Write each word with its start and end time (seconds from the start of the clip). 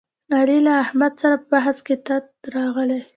علي 0.37 0.57
له 0.65 0.73
احمد 0.83 1.13
سره 1.21 1.35
په 1.41 1.45
بحث 1.53 1.77
کې 1.85 1.95
تت 2.07 2.25
راغلی. 2.55 3.01